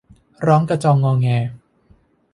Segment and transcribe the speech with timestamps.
[0.47, 1.27] ร้องกระจองอแง